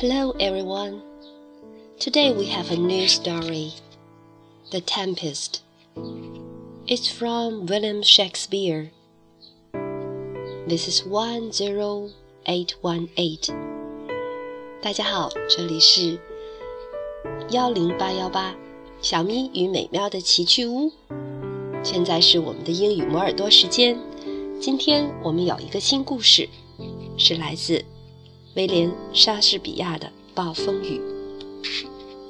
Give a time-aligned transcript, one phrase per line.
[0.00, 1.02] Hello, everyone.
[1.98, 3.72] Today we have a new story
[4.70, 5.62] The Tempest.
[6.86, 8.92] It's from William Shakespeare.
[10.68, 13.54] This is 10818.
[14.82, 16.18] 大家好，这里是
[17.50, 18.54] 幺零八幺八
[19.00, 20.92] 小咪与美妙的奇趣屋。
[21.82, 23.98] 现在是我们的英语摩尔多时间。
[24.60, 26.48] 今天我们有一个新故事，
[27.18, 27.84] 是来自
[28.54, 31.00] 威廉·莎士比亚的《暴风雨》（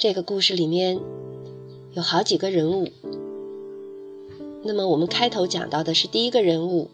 [0.00, 0.98] 这个故事里面
[1.92, 2.88] 有好几个人物。
[4.62, 6.88] 那么我们开头讲到的是第一个人物，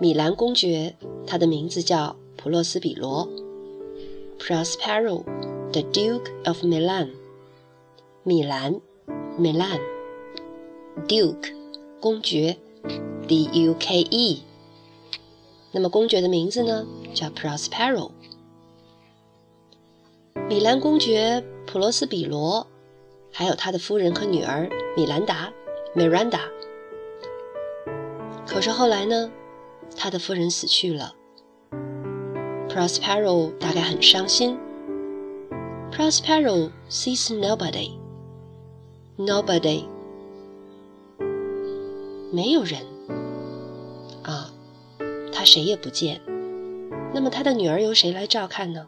[0.00, 0.94] 米兰公爵，
[1.26, 3.28] 他的名字叫普洛斯比罗
[4.38, 7.08] （Prospero，the Duke of Milan）。
[8.22, 8.80] 米兰
[9.36, 11.52] ，Milan，Duke，
[11.98, 12.58] 公爵
[13.26, 14.42] ，D-U-K-E。
[15.72, 18.12] 那么公爵的名字呢，叫 Prospero。
[20.48, 22.66] 米兰公爵普罗斯比罗，
[23.30, 25.52] 还有他的夫人和女儿米兰达
[25.94, 26.40] （Miranda）。
[28.46, 29.30] 可是后来呢，
[29.94, 31.14] 他的夫人死去了。
[32.70, 34.58] Prospero 大概很伤心。
[35.92, 37.90] Prospero sees nobody.
[39.18, 39.84] Nobody，
[42.32, 42.80] 没有人
[44.22, 44.50] 啊，
[45.30, 46.22] 他谁也不见。
[47.12, 48.86] 那么他的女儿由谁来照看呢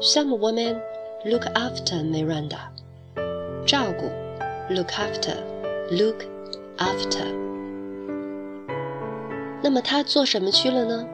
[0.00, 0.78] ？Some woman
[1.25, 2.69] look after Miranda，
[3.65, 4.09] 照顾，
[4.73, 6.23] look after，look
[6.77, 7.25] after。
[9.61, 11.07] 那么他做什么去了呢？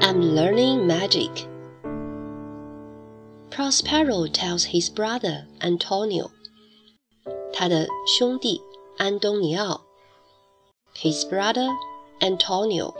[0.00, 1.46] I'm learning magic.
[3.50, 6.30] Prospero tells his brother Antonio.
[7.52, 8.60] 他的兄弟
[8.96, 9.82] 安东尼奥，
[10.94, 11.68] his brother
[12.20, 12.94] Antonio，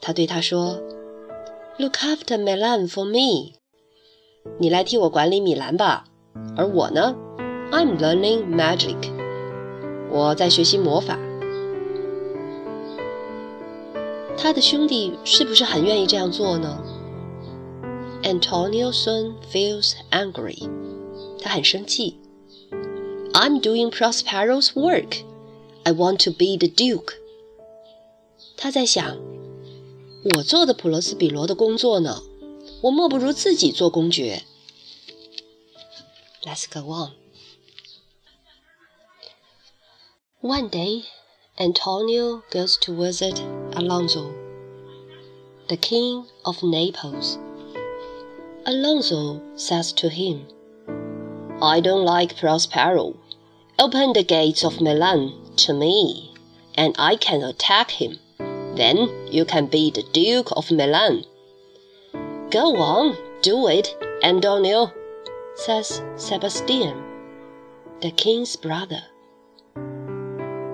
[0.00, 0.78] 他对他说：“
[1.78, 3.54] Look after Milan for me，
[4.59, 6.05] 你来替我管理米兰吧。
[6.55, 7.15] 而我呢
[7.71, 8.95] ，I'm learning magic，
[10.11, 11.17] 我在学习魔法。”
[14.37, 16.79] 他的兄弟是不是很愿意这样做呢
[18.23, 20.69] ？Antonio soon feels angry，
[21.41, 22.19] 他很生气。
[23.33, 25.23] I'm doing Prospero's work.
[25.83, 27.13] I want to be the Duke.
[28.55, 29.17] 他在想，
[30.35, 32.21] 我做的普罗斯比罗的工作呢，
[32.82, 34.42] 我莫不如自己做公爵。
[36.44, 37.12] Let's go on.
[40.40, 41.04] One day,
[41.56, 43.40] Antonio goes to visit
[43.74, 44.32] Alonso,
[45.68, 47.38] the king of Naples.
[48.66, 50.46] Alonso says to him,
[51.62, 53.14] I don't like Prospero.
[53.78, 56.34] Open the gates of Milan to me,
[56.74, 58.18] and I can attack him.
[58.76, 61.24] Then you can be the Duke of Milan.
[62.49, 63.93] Go on, do it,
[64.23, 64.93] Antonio,
[65.55, 67.03] says Sebastian,
[68.01, 69.01] the king's brother.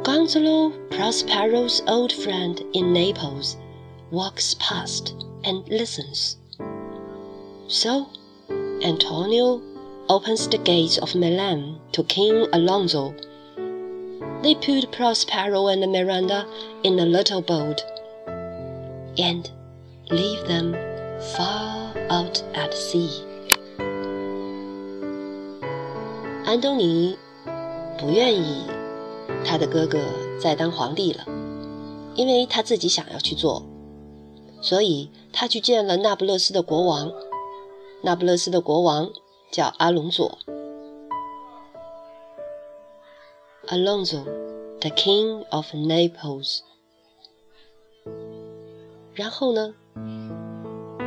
[0.04, 3.58] Gonzalo, Prospero's old friend in Naples,
[4.12, 6.38] walks past and listens.
[7.68, 8.06] So,
[8.84, 9.60] Antonio
[10.10, 13.16] opens the gates of Milan to King Alonso.
[14.44, 16.46] They put Prospero and Miranda
[16.84, 17.84] in a little boat
[19.18, 19.50] and
[20.12, 23.24] leave them far out at sea.
[26.46, 27.18] 安东尼
[27.98, 28.66] 不愿意
[29.46, 30.00] 他的哥哥
[30.40, 31.26] 再当皇帝了，
[32.16, 33.64] 因为他自己想要去做，
[34.62, 37.12] 所以他去见了那不勒斯的国王。
[38.02, 39.12] 那不勒斯的国王
[39.50, 40.38] 叫阿隆佐
[43.68, 44.24] ，Alonso,
[44.82, 46.60] the King of Naples。
[49.14, 49.74] 然后呢，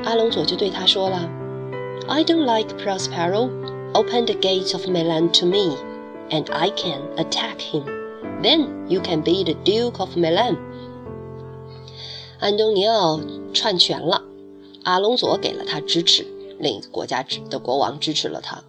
[0.07, 1.29] 阿隆佐就对他说了
[2.07, 3.51] ：“I don't like Prospero.
[3.93, 5.77] Open the gates of Milan to me,
[6.31, 7.83] and I can attack him.
[8.41, 10.59] Then you can be the Duke of Milan.”
[12.39, 13.19] 安东尼奥
[13.53, 14.23] 篡权了，
[14.85, 16.25] 阿隆佐给了他支持，
[16.61, 18.63] 另一个国家的国王支持了他。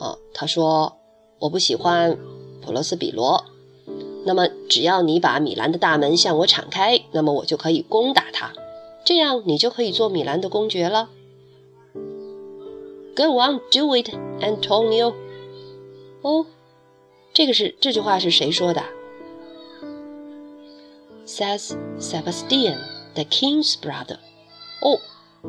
[0.00, 0.96] 啊，他说
[1.38, 2.18] ：“我不喜欢
[2.60, 3.44] 普罗斯比罗，
[4.26, 8.52] 那么只要你把米兰的大门向我敞开，那么我就可以攻打他。”
[9.04, 11.10] 这样你就可以做米兰的公爵了。
[13.14, 14.08] Go on, do it,
[14.40, 15.14] Antonio。
[16.22, 16.46] 哦，
[17.32, 18.82] 这个是这句话是谁说的
[21.26, 22.78] ？Says oh, Sebastian,
[23.14, 24.18] the king's brother。
[24.80, 24.98] 哦，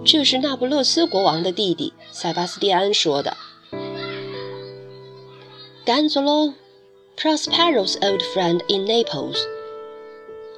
[0.04, 3.36] 这是那不勒斯国王的弟弟塞巴斯蒂安说的。
[5.86, 6.54] Gonzalo, oh,
[7.16, 9.38] Prospero's old friend in Naples。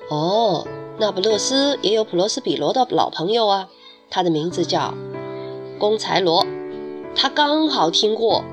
[0.10, 0.66] 哦。
[0.66, 3.70] Oh, 那不勒斯也有普罗斯比罗的老朋友啊，
[4.10, 4.96] 他的名字叫
[5.78, 6.44] 公才罗，
[7.16, 8.44] 他刚好听过，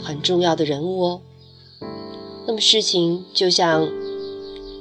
[0.00, 1.20] 很重要的人物哦。
[2.46, 3.88] 那么事情就像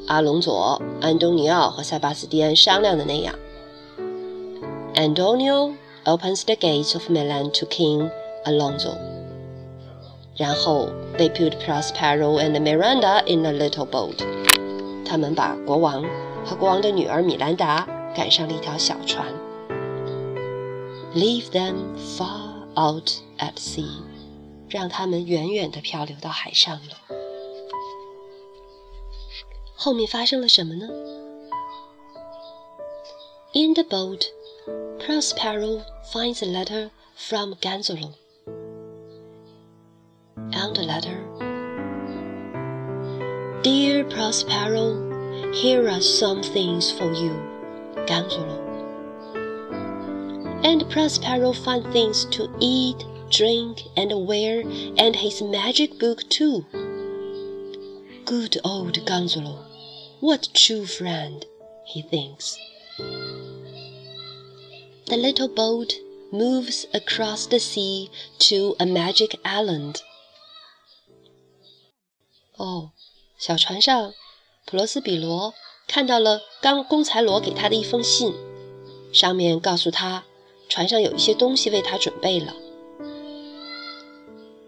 [0.07, 3.33] 阿隆佐、安东尼奥和塞巴斯蒂安商量的那样
[4.93, 5.73] ，Antonio
[6.05, 8.11] opens the gates of Milan to King
[8.45, 8.95] Alonso，
[10.35, 14.23] 然后 they put Prospero and Miranda in a little boat。
[15.09, 16.05] 他们把国王
[16.45, 17.83] 和国王的女儿米兰达
[18.15, 19.25] 赶上了一条小船
[21.15, 23.09] ，leave them far out
[23.39, 23.89] at sea，
[24.69, 27.15] 让他们远远地漂流到海上了。
[29.75, 30.87] 后面发生了什么呢
[33.53, 34.27] ？In the boat,
[34.99, 35.81] Prospero
[36.13, 38.13] finds a letter from Gonzalo.
[40.35, 41.17] On the letter,
[43.61, 47.33] Dear Prospero, here are some things for you,
[48.07, 48.57] Gonzalo.
[50.63, 56.65] And Prospero found things to eat, drink, and wear, and his magic book too.
[58.23, 59.65] Good old Gonzalo,
[60.21, 61.45] what true friend,
[61.85, 62.57] he thinks.
[65.07, 65.95] The little boat
[66.31, 68.09] moves across the sea
[68.39, 70.01] to a magic island.
[72.57, 72.93] Oh,
[73.39, 74.13] 小船上，
[74.65, 75.53] 普罗斯比罗
[75.87, 78.33] 看到了刚公才罗给他的一封信，
[79.13, 80.25] 上面告诉他，
[80.67, 82.53] 船上有一些东西为他准备了。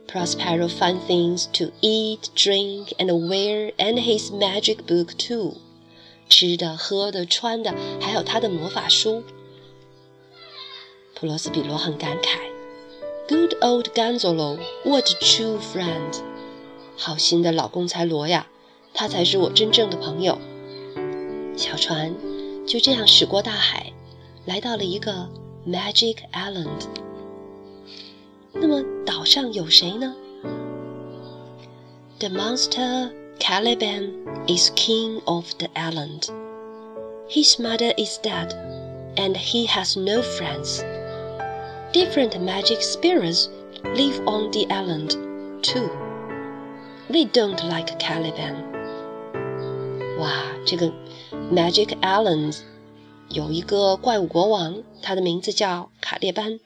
[0.07, 5.57] Prospero found things to eat, drink, and wear, and his magic book too.
[6.29, 9.21] 吃的、喝的、穿的，还有他的魔法书。
[11.13, 12.39] 普罗斯比罗很感慨
[13.27, 16.21] ：“Good old Gonzalo, what a true friend！
[16.95, 18.47] 好心的老公才罗呀！”
[18.94, 20.38] 他才是我真正的朋友。
[21.56, 22.14] 小船
[22.66, 23.92] 就这样驶过大海，
[24.44, 25.28] 来到了一个
[25.66, 26.86] Magic Island。
[28.52, 30.14] 那么岛上有谁呢？
[32.18, 34.12] The monster Caliban
[34.46, 36.30] is king of the island.
[37.28, 38.54] His mother is dead,
[39.16, 40.82] and he has no friends.
[41.92, 43.48] Different magic spirits
[43.82, 45.16] live on the island,
[45.62, 45.90] too.
[47.10, 48.54] They don't like Caliban.
[50.21, 50.93] 哇，这个
[51.51, 52.59] Magic Islands
[53.27, 56.59] 有一个怪物国王，他的名字叫卡列班。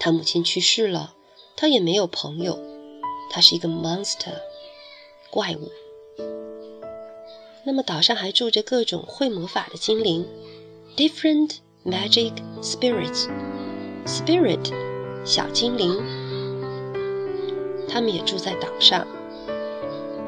[0.00, 1.12] 他母亲去世了，
[1.54, 2.58] 他也没有朋友，
[3.30, 4.32] 他是一个 monster
[5.30, 5.70] 怪物。
[7.66, 10.26] 那么岛上还住着各种会魔法的精灵
[10.96, 14.72] ，different magic spirits，spirit
[15.26, 15.94] 小精灵，
[17.86, 19.06] 他们也住在岛上。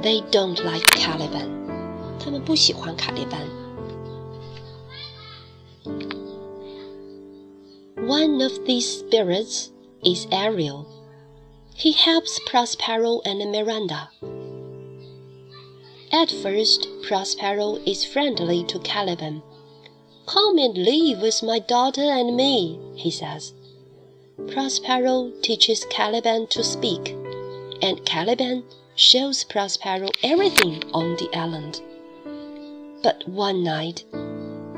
[0.02, 1.59] They don't like Caliban。
[2.19, 3.41] 他们不喜欢卡列班。
[7.97, 9.69] One of these spirits
[10.03, 10.85] is Ariel.
[11.75, 14.09] He helps Prospero and Miranda.
[16.11, 19.41] At first, Prospero is friendly to Caliban.
[20.27, 23.53] Come and live with my daughter and me, he says.
[24.47, 27.15] Prospero teaches Caliban to speak,
[27.81, 28.63] and Caliban
[28.95, 31.81] shows Prospero everything on the island.
[33.03, 34.03] But one night,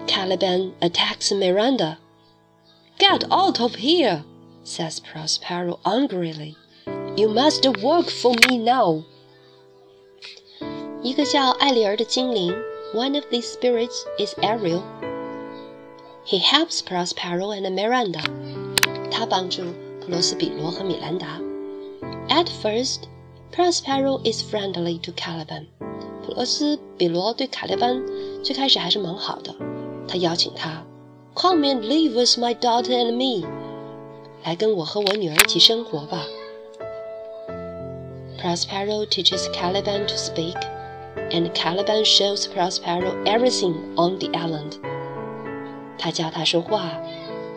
[0.07, 1.97] Caliban attacks Miranda.
[2.97, 4.23] Get out of here,
[4.63, 6.55] says Prospero angrily.
[7.15, 9.03] You must work for me now.
[11.03, 12.53] 一个叫艾丽儿的精灵，
[12.93, 14.83] one of these spirits is Ariel.
[16.25, 18.21] He helps Prospero and Miranda.
[19.09, 19.63] 他帮助
[20.01, 21.39] 普罗斯比罗和米兰达。
[22.29, 23.03] At first,
[23.51, 25.67] Prospero is friendly to Caliban.
[26.32, 28.02] 普罗斯比罗对卡列班
[28.42, 29.54] 最开始还是蛮好的，
[30.08, 30.82] 他邀请他
[31.34, 33.46] Come and live with my daughter and me.
[34.42, 36.24] 来跟我和我女儿一起生活吧。
[38.40, 40.56] Prospero teaches Caliban to speak,
[41.30, 44.78] and Caliban shows Prospero everything on the island.
[45.98, 46.98] 他教他说话，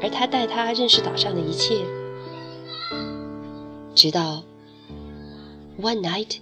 [0.02, 1.78] 而他带他认识岛上的一切。
[3.96, 4.44] 直到
[5.82, 6.40] one night,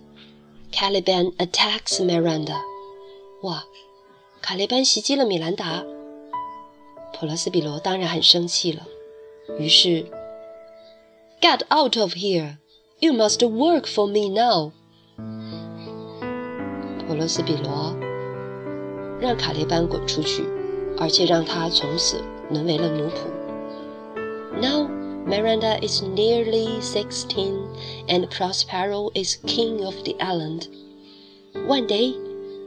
[0.72, 2.60] Caliban attacks Miranda.
[3.42, 3.64] 哇，
[4.40, 5.84] 卡列班袭击了米兰达。
[7.14, 8.86] 普罗斯比罗当然很生气了，
[9.58, 10.06] 于是
[11.40, 12.56] Get out of here!
[13.00, 14.72] You must work for me now.
[17.06, 17.96] 普罗斯比罗
[19.20, 20.44] 让卡列班滚出去，
[20.98, 23.14] 而且让他从此沦为了奴仆。
[24.60, 24.88] Now
[25.26, 27.68] Miranda is nearly sixteen,
[28.08, 30.68] and Prospero is king of the island.
[31.52, 32.14] One day,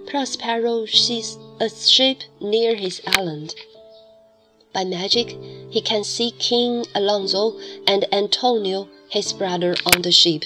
[0.06, 3.56] Prospero sees a ship near his island.
[4.74, 5.36] By magic,
[5.70, 10.46] he can see King Alonso and Antonio, his brother, on the ship.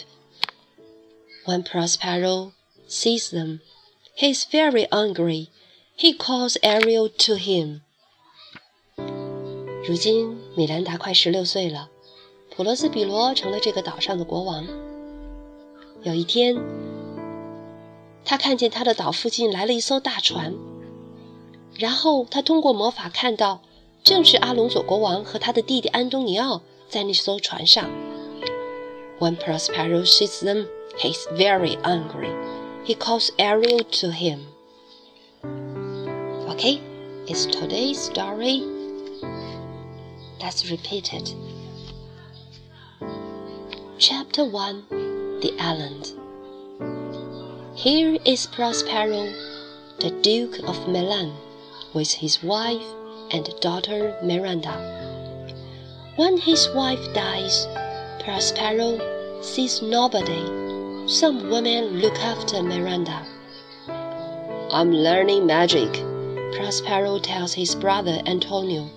[1.46, 2.54] When Prospero
[2.88, 3.62] sees them,
[4.16, 5.50] he is very angry.
[5.96, 7.82] He calls Ariel to him.
[9.88, 11.90] 如今，米兰达快十六岁了，
[12.61, 14.67] 普罗斯比罗成了这个岛上的国王。
[16.03, 16.59] 有一天，
[18.23, 20.53] 他看见他的岛附近来了一艘大船，
[21.75, 23.63] 然后他通过魔法看到。
[24.05, 27.89] 正是阿隆索国王和他的弟弟安东尼奥在那艘船上。
[29.19, 30.67] When Prospero sees them,
[30.99, 32.29] he's very angry.
[32.85, 34.41] He calls Ariel to him.
[36.51, 36.81] Okay,
[37.27, 38.63] it's today's story.
[40.39, 41.35] Let's repeat it.
[44.01, 46.13] Chapter 1 The Island.
[47.75, 49.31] Here is Prospero,
[49.99, 51.35] the Duke of Milan,
[51.93, 52.83] with his wife
[53.31, 54.73] and daughter Miranda.
[56.17, 57.67] When his wife dies,
[58.25, 60.47] Prospero sees nobody.
[61.07, 63.27] Some women look after Miranda.
[64.73, 65.93] I'm learning magic,
[66.57, 68.89] Prospero tells his brother Antonio.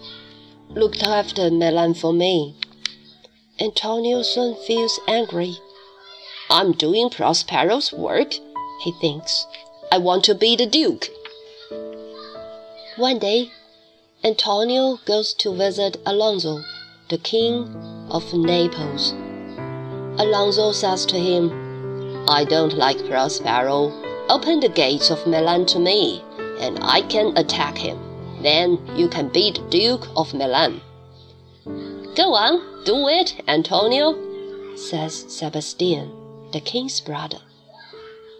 [0.69, 2.55] Look after Milan for me.
[3.59, 5.55] Antonio soon feels angry.
[6.49, 8.33] I'm doing Prospero's work,
[8.81, 9.45] he thinks.
[9.91, 11.09] I want to be the Duke.
[12.97, 13.51] One day,
[14.23, 16.63] Antonio goes to visit Alonso,
[17.09, 17.67] the king
[18.09, 19.11] of Naples.
[20.17, 23.93] Alonso says to him, I don't like Prospero.
[24.29, 26.23] Open the gates of Milan to me,
[26.59, 27.99] and I can attack him.
[28.41, 30.81] Then you can be the Duke of Milan.
[32.15, 34.13] Go on, do it, Antonio,
[34.75, 36.11] says Sebastian,
[36.51, 37.39] the king's brother.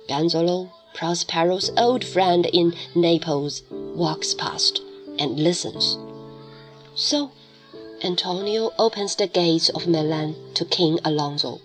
[0.08, 4.80] Gonzalo, Prospero's old friend in Naples, walks past
[5.18, 5.98] and listens.
[6.94, 7.32] So
[8.04, 11.60] Antonio opens the gates of Milan to King Alonso.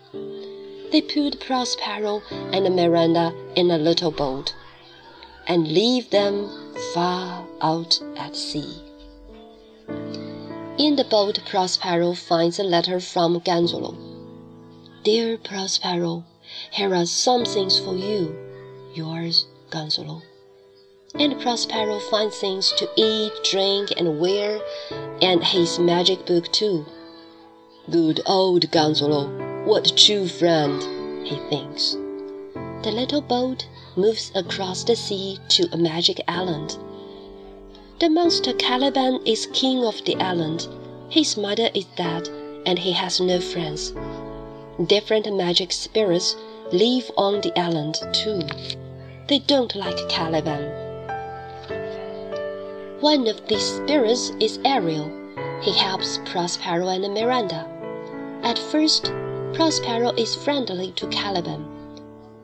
[0.91, 4.55] They put Prospero and Miranda in a little boat
[5.47, 6.49] and leave them
[6.95, 8.88] far out at sea.
[10.79, 13.97] In the boat, Prospero finds a letter from Gonzalo.
[15.03, 16.25] Dear Prospero,
[16.71, 18.37] here are some things for you.
[18.95, 20.23] Yours, Gonzalo
[21.15, 24.61] and Prospero finds things to eat, drink, and wear,
[25.23, 26.85] and his magic book too.
[27.91, 31.95] Good old Gonzalo, what a true friend, he thinks.
[32.83, 33.67] The little boat
[33.97, 36.77] moves across the sea to a magic island.
[37.99, 40.69] The monster Caliban is king of the island.
[41.09, 42.29] His mother is dead,
[42.67, 43.93] and he has no friends.
[44.87, 46.37] Different magic spirits
[46.73, 48.43] live on the island too.
[49.29, 50.89] They don't like Caliban
[53.01, 55.09] one of these spirits is Ariel.
[55.63, 57.65] He helps Prospero and Miranda.
[58.43, 59.13] At first,
[59.55, 61.65] Prospero is friendly to Caliban.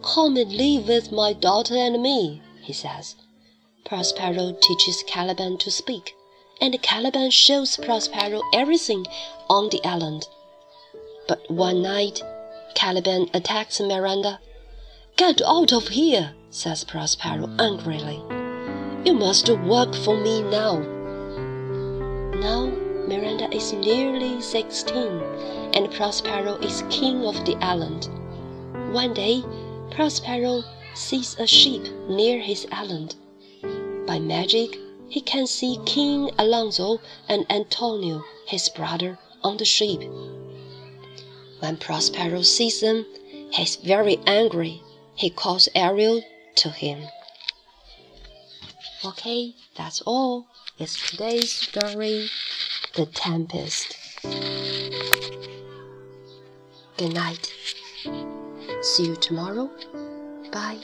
[0.02, 3.16] Come and live with my daughter and me, he says.
[3.84, 6.16] Prospero teaches Caliban to speak,
[6.58, 9.06] and Caliban shows Prospero everything
[9.50, 10.26] on the island.
[11.28, 12.22] But one night,
[12.74, 14.40] Caliban attacks Miranda.
[15.16, 18.22] Get out of here, says Prospero angrily.
[19.04, 20.78] You must work for me now.
[22.40, 22.66] Now
[23.06, 25.20] Miranda is nearly sixteen,
[25.74, 28.08] and Prospero is king of the island.
[28.94, 29.44] One day,
[29.90, 30.62] Prospero
[30.94, 33.16] sees a ship near his island.
[34.06, 40.02] By magic, he can see King Alonso and Antonio, his brother, on the ship.
[41.60, 43.06] When Prospero sees them,
[43.50, 44.82] he is very angry.
[45.14, 46.22] He calls Ariel
[46.56, 47.08] to him.
[49.04, 50.46] Okay, that's all.
[50.78, 52.28] It's today's story.
[52.94, 53.96] the tempest.
[56.96, 57.52] Good night.
[58.82, 59.70] See you tomorrow.
[60.52, 60.78] Bye.